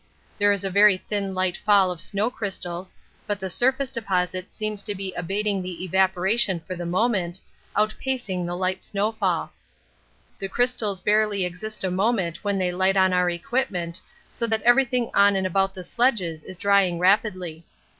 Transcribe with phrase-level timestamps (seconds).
[0.39, 2.95] There is a very thin light fall of snow crystals,
[3.27, 7.39] but the surface deposit seems to be abating the evaporation for the moment,
[7.77, 9.51] outpacing the light snowfall.
[10.39, 14.01] The crystals barely exist a moment when they light on our equipment,
[14.31, 17.63] so that everything on and about the sledges is drying rapidly.